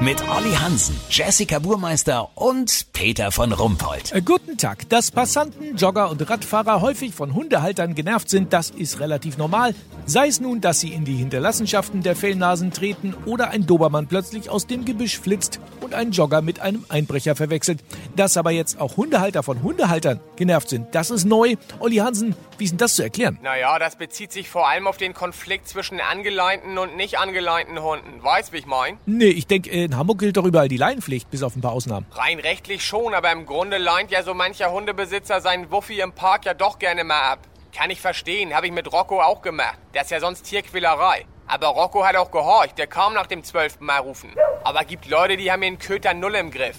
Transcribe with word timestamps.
Mit 0.00 0.22
Olli 0.28 0.52
Hansen, 0.52 0.96
Jessica 1.10 1.58
Burmeister 1.58 2.30
und 2.36 2.92
Peter 2.92 3.32
von 3.32 3.52
Rumpold. 3.52 4.12
Äh, 4.14 4.22
Guten 4.22 4.56
Tag. 4.56 4.88
Dass 4.90 5.10
Passanten, 5.10 5.76
Jogger 5.76 6.08
und 6.08 6.30
Radfahrer 6.30 6.80
häufig 6.80 7.12
von 7.12 7.34
Hundehaltern 7.34 7.96
genervt 7.96 8.30
sind, 8.30 8.52
das 8.52 8.70
ist 8.70 9.00
relativ 9.00 9.38
normal. 9.38 9.74
Sei 10.06 10.28
es 10.28 10.40
nun, 10.40 10.60
dass 10.60 10.78
sie 10.78 10.92
in 10.92 11.04
die 11.04 11.16
Hinterlassenschaften 11.16 12.04
der 12.04 12.14
Fellnasen 12.14 12.70
treten 12.70 13.12
oder 13.26 13.50
ein 13.50 13.66
Dobermann 13.66 14.06
plötzlich 14.06 14.48
aus 14.48 14.68
dem 14.68 14.84
Gebüsch 14.84 15.18
flitzt 15.18 15.58
und 15.80 15.94
einen 15.94 16.12
Jogger 16.12 16.42
mit 16.42 16.60
einem 16.60 16.84
Einbrecher 16.88 17.34
verwechselt. 17.34 17.80
Dass 18.14 18.36
aber 18.36 18.52
jetzt 18.52 18.80
auch 18.80 18.96
Hundehalter 18.96 19.42
von 19.42 19.64
Hundehaltern 19.64 20.20
genervt 20.36 20.68
sind, 20.68 20.94
das 20.94 21.10
ist 21.10 21.24
neu. 21.24 21.56
Olli 21.80 21.96
Hansen, 21.96 22.36
wie 22.56 22.64
ist 22.64 22.70
denn 22.70 22.78
das 22.78 22.94
zu 22.94 23.02
erklären? 23.02 23.38
Naja, 23.42 23.78
das 23.80 23.96
bezieht 23.96 24.30
sich 24.30 24.48
vor 24.48 24.68
allem 24.68 24.86
auf 24.86 24.96
den 24.96 25.12
Konflikt 25.12 25.68
zwischen 25.68 26.00
angeleinten 26.00 26.78
und 26.78 26.96
nicht 26.96 27.18
angeleinten 27.18 27.82
Hunden. 27.82 28.22
Weißt, 28.22 28.52
wie 28.52 28.58
ich 28.58 28.66
mein? 28.66 28.98
Nee, 29.04 29.26
ich 29.26 29.46
denke, 29.48 29.87
in 29.88 29.96
Hamburg 29.96 30.18
gilt 30.18 30.36
doch 30.36 30.44
überall 30.44 30.68
die 30.68 30.76
Leinenpflicht, 30.76 31.30
bis 31.30 31.42
auf 31.42 31.56
ein 31.56 31.62
paar 31.62 31.72
Ausnahmen. 31.72 32.04
Rein 32.12 32.38
rechtlich 32.40 32.84
schon, 32.84 33.14
aber 33.14 33.32
im 33.32 33.46
Grunde 33.46 33.78
leint 33.78 34.10
ja 34.10 34.22
so 34.22 34.34
mancher 34.34 34.70
Hundebesitzer 34.70 35.40
seinen 35.40 35.70
Wuffi 35.70 36.00
im 36.00 36.12
Park 36.12 36.44
ja 36.44 36.52
doch 36.52 36.78
gerne 36.78 37.04
mal 37.04 37.32
ab. 37.32 37.38
Kann 37.74 37.88
ich 37.88 38.00
verstehen, 38.00 38.54
habe 38.54 38.66
ich 38.66 38.72
mit 38.72 38.92
Rocco 38.92 39.22
auch 39.22 39.40
gemacht. 39.40 39.78
Das 39.94 40.04
ist 40.04 40.10
ja 40.10 40.20
sonst 40.20 40.42
Tierquälerei. 40.42 41.24
Aber 41.46 41.68
Rocco 41.68 42.04
hat 42.04 42.16
auch 42.16 42.30
gehorcht, 42.30 42.76
der 42.76 42.86
kam 42.86 43.14
nach 43.14 43.26
dem 43.26 43.42
zwölften 43.42 43.86
Mal 43.86 44.00
rufen. 44.00 44.34
Aber 44.62 44.84
gibt 44.84 45.06
Leute, 45.08 45.38
die 45.38 45.50
haben 45.50 45.62
den 45.62 45.78
Köter 45.78 46.12
null 46.12 46.34
im 46.34 46.50
Griff. 46.50 46.76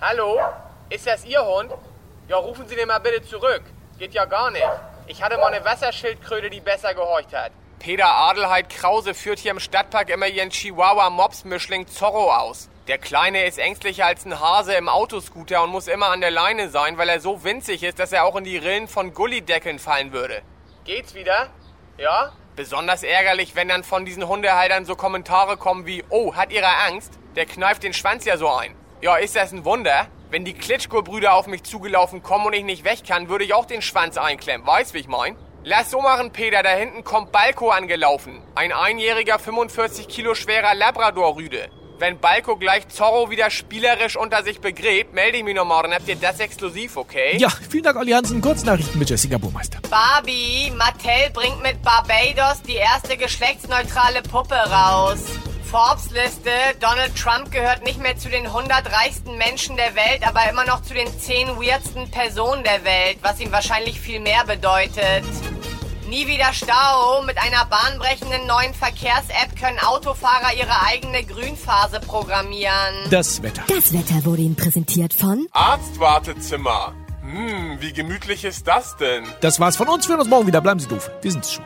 Hallo? 0.00 0.38
Ist 0.88 1.06
das 1.08 1.24
Ihr 1.24 1.44
Hund? 1.44 1.72
Ja, 2.28 2.36
rufen 2.36 2.68
Sie 2.68 2.76
den 2.76 2.86
mal 2.86 3.00
bitte 3.00 3.22
zurück. 3.24 3.62
Geht 3.98 4.14
ja 4.14 4.24
gar 4.24 4.52
nicht. 4.52 4.62
Ich 5.08 5.20
hatte 5.20 5.36
mal 5.36 5.52
eine 5.52 5.64
Wasserschildkröte, 5.64 6.48
die 6.48 6.60
besser 6.60 6.94
gehorcht 6.94 7.34
hat. 7.34 7.50
Peter 7.82 8.06
Adelheid 8.06 8.68
Krause 8.68 9.12
führt 9.12 9.40
hier 9.40 9.50
im 9.50 9.58
Stadtpark 9.58 10.08
immer 10.08 10.28
ihren 10.28 10.50
Chihuahua-Mops-Mischling 10.50 11.88
Zorro 11.88 12.32
aus. 12.32 12.68
Der 12.86 12.96
Kleine 12.96 13.44
ist 13.44 13.58
ängstlicher 13.58 14.06
als 14.06 14.24
ein 14.24 14.38
Hase 14.38 14.74
im 14.74 14.88
Autoscooter 14.88 15.64
und 15.64 15.70
muss 15.70 15.88
immer 15.88 16.06
an 16.10 16.20
der 16.20 16.30
Leine 16.30 16.68
sein, 16.68 16.96
weil 16.96 17.08
er 17.08 17.18
so 17.18 17.42
winzig 17.42 17.82
ist, 17.82 17.98
dass 17.98 18.12
er 18.12 18.24
auch 18.24 18.36
in 18.36 18.44
die 18.44 18.56
Rillen 18.56 18.86
von 18.86 19.12
Gullideckeln 19.12 19.80
fallen 19.80 20.12
würde. 20.12 20.42
Geht's 20.84 21.12
wieder? 21.16 21.48
Ja? 21.98 22.30
Besonders 22.54 23.02
ärgerlich, 23.02 23.56
wenn 23.56 23.66
dann 23.66 23.82
von 23.82 24.04
diesen 24.04 24.28
Hundehaltern 24.28 24.84
so 24.84 24.94
Kommentare 24.94 25.56
kommen 25.56 25.84
wie, 25.84 26.04
oh, 26.08 26.36
hat 26.36 26.52
ihre 26.52 26.76
Angst? 26.86 27.18
Der 27.34 27.46
kneift 27.46 27.82
den 27.82 27.94
Schwanz 27.94 28.24
ja 28.24 28.36
so 28.36 28.48
ein. 28.48 28.76
Ja, 29.00 29.16
ist 29.16 29.34
das 29.34 29.50
ein 29.50 29.64
Wunder? 29.64 30.06
Wenn 30.30 30.44
die 30.44 30.54
Klitschko-Brüder 30.54 31.34
auf 31.34 31.48
mich 31.48 31.64
zugelaufen 31.64 32.22
kommen 32.22 32.46
und 32.46 32.52
ich 32.52 32.62
nicht 32.62 32.84
weg 32.84 33.00
kann, 33.08 33.28
würde 33.28 33.44
ich 33.44 33.54
auch 33.54 33.66
den 33.66 33.82
Schwanz 33.82 34.18
einklemmen. 34.18 34.64
Weißt, 34.64 34.94
wie 34.94 34.98
ich 34.98 35.08
mein? 35.08 35.36
Lass 35.64 35.90
so 35.92 36.00
machen, 36.00 36.32
Peter. 36.32 36.62
Da 36.62 36.70
hinten 36.70 37.04
kommt 37.04 37.30
Balko 37.30 37.70
angelaufen. 37.70 38.42
Ein 38.56 38.72
einjähriger, 38.72 39.38
45 39.38 40.08
Kilo 40.08 40.34
schwerer 40.34 40.74
Labrador-Rüde. 40.74 41.70
Wenn 42.00 42.18
Balko 42.18 42.56
gleich 42.56 42.88
Zorro 42.88 43.30
wieder 43.30 43.48
spielerisch 43.48 44.16
unter 44.16 44.42
sich 44.42 44.60
begräbt, 44.60 45.14
melde 45.14 45.38
ich 45.38 45.44
mich 45.44 45.54
nochmal, 45.54 45.84
dann 45.84 45.94
habt 45.94 46.08
ihr 46.08 46.16
das 46.16 46.40
exklusiv, 46.40 46.96
okay? 46.96 47.36
Ja, 47.36 47.48
vielen 47.70 47.84
Dank, 47.84 47.96
Olli 47.96 48.10
Hansen. 48.10 48.40
Kurznachrichten 48.40 48.98
mit 48.98 49.08
Jessica 49.08 49.38
Burmeister. 49.38 49.78
Barbie, 49.88 50.72
Mattel 50.76 51.30
bringt 51.32 51.62
mit 51.62 51.80
Barbados 51.82 52.60
die 52.66 52.74
erste 52.74 53.16
geschlechtsneutrale 53.16 54.22
Puppe 54.22 54.56
raus. 54.56 55.20
Forbes-Liste, 55.70 56.50
Donald 56.80 57.16
Trump 57.16 57.52
gehört 57.52 57.84
nicht 57.84 58.00
mehr 58.00 58.18
zu 58.18 58.28
den 58.28 58.46
100 58.46 58.92
reichsten 58.92 59.38
Menschen 59.38 59.76
der 59.76 59.94
Welt, 59.94 60.26
aber 60.26 60.50
immer 60.50 60.66
noch 60.66 60.82
zu 60.82 60.92
den 60.92 61.06
10 61.06 61.56
weirdsten 61.56 62.10
Personen 62.10 62.64
der 62.64 62.84
Welt, 62.84 63.18
was 63.22 63.38
ihm 63.38 63.52
wahrscheinlich 63.52 64.00
viel 64.00 64.18
mehr 64.18 64.44
bedeutet. 64.44 65.24
Nie 66.08 66.26
wieder 66.26 66.52
Stau. 66.52 67.22
Mit 67.22 67.38
einer 67.38 67.64
bahnbrechenden 67.66 68.46
neuen 68.46 68.74
Verkehrs-App 68.74 69.58
können 69.58 69.78
Autofahrer 69.78 70.54
ihre 70.54 70.86
eigene 70.86 71.24
Grünphase 71.24 72.00
programmieren. 72.00 72.94
Das 73.10 73.42
Wetter. 73.42 73.62
Das 73.68 73.92
Wetter 73.92 74.24
wurde 74.24 74.42
Ihnen 74.42 74.56
präsentiert 74.56 75.14
von 75.14 75.46
Arztwartezimmer. 75.52 76.94
Hm, 77.22 77.78
wie 77.80 77.92
gemütlich 77.92 78.44
ist 78.44 78.66
das 78.66 78.96
denn? 78.96 79.24
Das 79.40 79.60
war's 79.60 79.76
von 79.76 79.88
uns. 79.88 80.06
Wir 80.06 80.12
hören 80.14 80.20
uns 80.20 80.30
morgen 80.30 80.46
wieder. 80.46 80.60
Bleiben 80.60 80.80
Sie 80.80 80.88
doof. 80.88 81.10
Wir 81.22 81.30
sind's 81.32 81.52
schon. 81.52 81.64